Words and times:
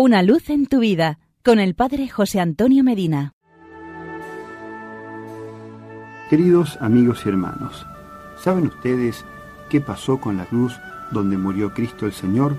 Una 0.00 0.22
luz 0.22 0.48
en 0.48 0.66
tu 0.66 0.78
vida 0.78 1.18
con 1.44 1.58
el 1.58 1.74
Padre 1.74 2.08
José 2.08 2.38
Antonio 2.38 2.84
Medina. 2.84 3.32
Queridos 6.30 6.78
amigos 6.80 7.22
y 7.26 7.30
hermanos, 7.30 7.84
¿saben 8.38 8.68
ustedes 8.68 9.24
qué 9.68 9.80
pasó 9.80 10.20
con 10.20 10.36
la 10.36 10.44
cruz 10.44 10.78
donde 11.10 11.36
murió 11.36 11.74
Cristo 11.74 12.06
el 12.06 12.12
Señor? 12.12 12.56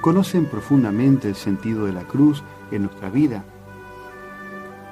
¿Conocen 0.00 0.46
profundamente 0.46 1.28
el 1.28 1.36
sentido 1.36 1.86
de 1.86 1.92
la 1.92 2.02
cruz 2.08 2.42
en 2.72 2.82
nuestra 2.86 3.08
vida? 3.08 3.44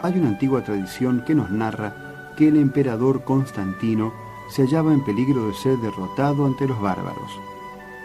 Hay 0.03 0.17
una 0.21 0.29
antigua 0.29 0.63
tradición 0.63 1.25
que 1.27 1.35
nos 1.35 1.51
narra 1.51 2.33
que 2.37 2.47
el 2.47 2.59
emperador 2.59 3.25
Constantino 3.25 4.13
se 4.51 4.63
hallaba 4.63 4.93
en 4.93 5.05
peligro 5.05 5.49
de 5.49 5.55
ser 5.55 5.77
derrotado 5.79 6.47
ante 6.47 6.69
los 6.69 6.81
bárbaros. 6.81 7.33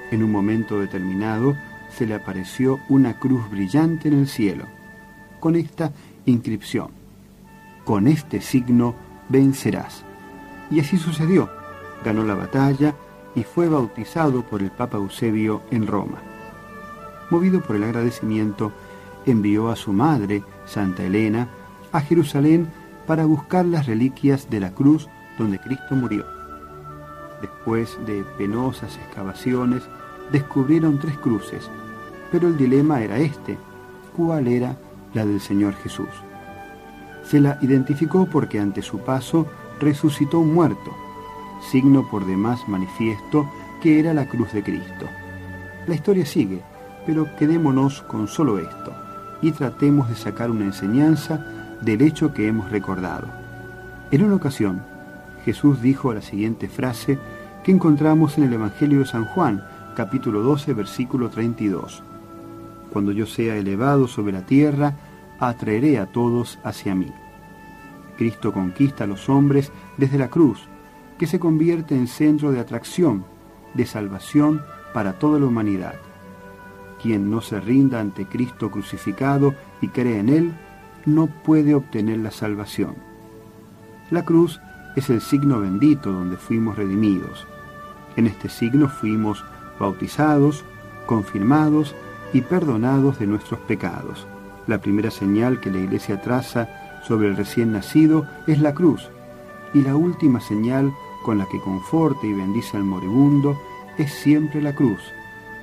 En 0.10 0.24
un 0.24 0.32
momento 0.32 0.80
determinado 0.80 1.56
se 1.90 2.06
le 2.06 2.16
apareció 2.16 2.80
una 2.90 3.20
cruz 3.20 3.50
brillante 3.50 4.08
en 4.08 4.20
el 4.20 4.28
cielo, 4.28 4.66
con 5.40 5.56
esta 5.56 5.92
inscripción, 6.26 6.90
con 7.84 8.08
este 8.08 8.42
signo 8.42 8.96
vencerás. 9.30 10.04
Y 10.72 10.80
así 10.80 10.98
sucedió, 10.98 11.50
ganó 12.04 12.24
la 12.24 12.36
batalla 12.36 12.96
y 13.36 13.44
fue 13.44 13.70
bautizado 13.70 14.44
por 14.44 14.62
el 14.62 14.72
Papa 14.72 14.98
Eusebio 14.98 15.62
en 15.72 15.88
Roma. 15.88 16.18
Movido 17.30 17.62
por 17.62 17.76
el 17.76 17.84
agradecimiento, 17.84 18.72
envió 19.26 19.70
a 19.70 19.76
su 19.76 19.92
madre, 19.94 20.44
Santa 20.66 21.04
Elena, 21.04 21.48
a 21.92 22.02
Jerusalén 22.02 22.70
para 23.08 23.26
buscar 23.26 23.66
las 23.66 23.86
reliquias 23.86 24.50
de 24.50 24.60
la 24.60 24.72
cruz 24.72 25.08
donde 25.38 25.60
Cristo 25.60 25.96
murió. 25.96 26.26
Después 27.42 27.98
de 28.06 28.24
penosas 28.38 28.98
excavaciones, 28.98 29.84
descubrieron 30.32 31.00
tres 31.00 31.18
cruces, 31.18 31.70
pero 32.32 32.48
el 32.48 32.58
dilema 32.58 33.02
era 33.02 33.18
este, 33.18 33.58
¿cuál 34.16 34.48
era 34.48 34.78
la 35.14 35.26
del 35.26 35.40
Señor 35.40 35.74
Jesús? 35.76 36.10
Se 37.24 37.40
la 37.40 37.58
identificó 37.62 38.26
porque 38.26 38.60
ante 38.60 38.82
su 38.82 39.00
paso 39.00 39.48
resucitó 39.80 40.40
un 40.40 40.54
muerto, 40.54 40.92
signo 41.72 42.08
por 42.10 42.26
demás 42.26 42.68
manifiesto 42.68 43.50
que 43.82 44.00
era 44.00 44.14
la 44.14 44.28
cruz 44.28 44.52
de 44.54 44.64
Cristo. 44.64 45.08
La 45.88 45.96
historia 45.96 46.26
sigue, 46.26 46.62
pero 47.06 47.28
quedémonos 47.38 48.02
con 48.04 48.28
solo 48.28 48.58
esto 48.58 48.94
y 49.42 49.52
tratemos 49.52 50.10
de 50.10 50.16
sacar 50.16 50.50
una 50.50 50.66
enseñanza 50.66 51.46
del 51.82 52.02
hecho 52.02 52.34
que 52.34 52.48
hemos 52.48 52.72
recordado. 52.72 53.28
En 54.12 54.24
una 54.24 54.36
ocasión, 54.36 54.82
Jesús 55.44 55.82
dijo 55.82 56.14
la 56.14 56.22
siguiente 56.22 56.68
frase 56.68 57.20
que 57.64 57.72
encontramos 57.72 58.38
en 58.38 58.46
el 58.46 58.54
Evangelio 58.54 59.00
de 59.00 59.06
San 59.06 59.26
Juan, 59.26 59.64
capítulo 59.96 60.42
12, 60.42 60.74
versículo 60.74 61.30
32. 61.30 62.04
Cuando 62.92 63.12
yo 63.14 63.26
sea 63.26 63.56
elevado 63.56 64.08
sobre 64.08 64.34
la 64.34 64.46
tierra, 64.46 64.94
atraeré 65.40 65.98
a 66.00 66.06
todos 66.06 66.60
hacia 66.64 66.94
mí. 66.94 67.12
Cristo 68.18 68.54
conquista 68.54 69.06
a 69.06 69.08
los 69.08 69.30
hombres 69.30 69.72
desde 69.98 70.18
la 70.18 70.30
cruz, 70.30 70.68
que 71.18 71.28
se 71.28 71.40
convierte 71.40 71.96
en 71.96 72.08
centro 72.08 72.52
de 72.52 72.60
atracción, 72.60 73.26
de 73.74 73.86
salvación 73.86 74.62
para 74.94 75.14
toda 75.14 75.40
la 75.40 75.46
humanidad. 75.46 75.96
Quien 77.02 77.32
no 77.32 77.42
se 77.42 77.60
rinda 77.62 78.00
ante 78.00 78.26
Cristo 78.26 78.70
crucificado 78.70 79.56
y 79.82 79.88
cree 79.88 80.20
en 80.20 80.30
Él, 80.30 80.54
no 81.06 81.28
puede 81.28 81.74
obtener 81.74 82.20
la 82.20 82.32
salvación. 82.32 82.96
La 84.12 84.26
cruz 84.26 84.60
es 84.96 85.10
el 85.10 85.22
signo 85.22 85.60
bendito 85.62 86.12
donde 86.12 86.38
fuimos 86.38 86.78
redimidos. 86.78 87.48
En 88.16 88.28
este 88.28 88.50
signo 88.50 88.88
fuimos 88.88 89.44
bautizados, 89.80 90.64
confirmados 91.06 91.96
y 92.34 92.42
perdonados 92.42 93.20
de 93.20 93.28
nuestros 93.28 93.60
pecados. 93.62 94.28
La 94.68 94.80
primera 94.80 95.12
señal 95.12 95.60
que 95.60 95.72
la 95.72 95.80
Iglesia 95.80 96.22
traza 96.22 97.02
sobre 97.08 97.28
el 97.28 97.38
recién 97.38 97.72
nacido 97.72 98.28
es 98.48 98.60
la 98.60 98.74
cruz, 98.74 99.10
y 99.74 99.82
la 99.82 99.96
última 99.96 100.40
señal 100.40 100.92
con 101.24 101.38
la 101.38 101.46
que 101.46 101.60
conforta 101.60 102.26
y 102.26 102.34
bendice 102.34 102.78
al 102.78 102.84
moribundo 102.84 103.60
es 103.98 104.12
siempre 104.12 104.62
la 104.62 104.74
cruz, 104.74 105.00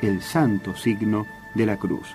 el 0.01 0.23
santo 0.23 0.75
signo 0.75 1.27
de 1.55 1.67
la 1.67 1.77
cruz. 1.77 2.07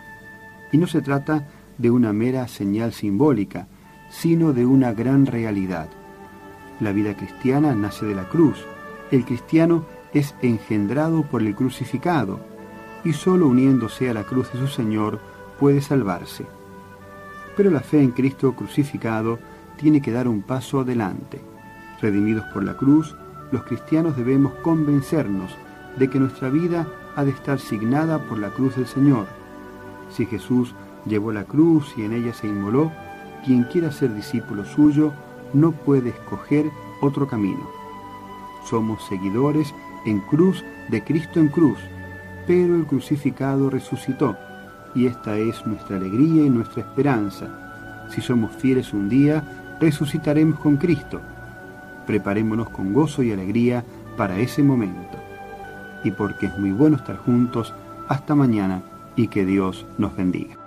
Y 0.72 0.78
no 0.78 0.88
se 0.88 1.02
trata 1.02 1.48
de 1.78 1.92
una 1.92 2.14
mera 2.14 2.48
señal 2.48 2.94
simbólica, 2.94 3.68
sino 4.10 4.54
de 4.54 4.66
una 4.66 4.94
gran 4.94 5.26
realidad. 5.26 5.90
La 6.80 6.92
vida 6.92 7.16
cristiana 7.16 7.74
nace 7.74 8.06
de 8.06 8.16
la 8.16 8.30
cruz. 8.30 8.66
El 9.12 9.26
cristiano 9.26 9.86
es 10.14 10.36
engendrado 10.42 11.24
por 11.24 11.42
el 11.42 11.56
crucificado 11.56 12.40
y 13.04 13.14
solo 13.14 13.48
uniéndose 13.48 14.10
a 14.10 14.14
la 14.14 14.24
cruz 14.24 14.52
de 14.52 14.60
su 14.60 14.68
Señor 14.68 15.20
puede 15.60 15.82
salvarse. 15.82 16.46
Pero 17.56 17.72
la 17.72 17.80
fe 17.80 18.02
en 18.02 18.12
Cristo 18.12 18.54
crucificado 18.54 19.40
tiene 19.78 20.02
que 20.02 20.12
dar 20.12 20.28
un 20.28 20.42
paso 20.42 20.82
adelante. 20.82 21.42
Redimidos 22.02 22.46
por 22.54 22.64
la 22.64 22.76
cruz, 22.76 23.16
los 23.52 23.64
cristianos 23.64 24.18
debemos 24.18 24.54
convencernos 24.56 25.52
de 25.98 26.10
que 26.10 26.20
nuestra 26.20 26.50
vida 26.50 26.88
ha 27.16 27.24
de 27.24 27.32
estar 27.32 27.60
signada 27.60 28.20
por 28.20 28.38
la 28.38 28.50
cruz 28.50 28.76
del 28.76 28.88
Señor. 28.88 29.26
Si 30.10 30.26
Jesús 30.26 30.76
llevó 31.06 31.32
la 31.32 31.46
cruz 31.46 31.94
y 31.98 32.04
en 32.04 32.14
ella 32.14 32.34
se 32.34 32.48
inmoló, 32.48 32.92
quien 33.46 33.64
quiera 33.64 33.92
ser 33.92 34.14
discípulo 34.14 34.66
suyo 34.66 35.14
no 35.54 35.72
puede 35.72 36.10
escoger 36.10 36.70
otro 37.02 37.28
camino. 37.28 37.68
Somos 38.66 39.04
seguidores 39.08 39.74
en 40.08 40.22
cruz 40.22 40.64
de 40.88 41.04
Cristo 41.04 41.40
en 41.40 41.50
cruz, 41.50 41.78
pero 42.48 42.76
el 42.76 42.86
crucificado 42.86 43.70
resucitó, 43.70 44.38
y 44.96 45.06
esta 45.06 45.38
es 45.38 45.66
nuestra 45.68 45.98
alegría 45.98 46.46
y 46.46 46.50
nuestra 46.50 46.82
esperanza. 46.82 48.08
Si 48.10 48.22
somos 48.22 48.56
fieles 48.56 48.94
un 48.94 49.10
día, 49.10 49.44
resucitaremos 49.82 50.60
con 50.60 50.78
Cristo. 50.78 51.20
Preparémonos 52.06 52.70
con 52.70 52.94
gozo 52.94 53.22
y 53.22 53.34
alegría 53.34 53.84
para 54.16 54.40
ese 54.40 54.64
momento. 54.64 55.18
Y 56.06 56.12
porque 56.12 56.46
es 56.46 56.58
muy 56.58 56.72
bueno 56.72 56.96
estar 56.96 57.18
juntos, 57.18 57.74
hasta 58.08 58.34
mañana 58.34 58.82
y 59.18 59.28
que 59.28 59.46
Dios 59.46 59.86
nos 59.98 60.16
bendiga. 60.16 60.67